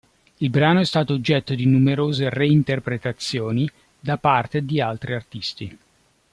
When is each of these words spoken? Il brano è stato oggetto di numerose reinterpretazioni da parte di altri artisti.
Il 0.37 0.49
brano 0.49 0.79
è 0.79 0.83
stato 0.83 1.13
oggetto 1.13 1.53
di 1.53 1.67
numerose 1.67 2.27
reinterpretazioni 2.27 3.69
da 3.99 4.17
parte 4.17 4.65
di 4.65 4.81
altri 4.81 5.13
artisti. 5.13 5.77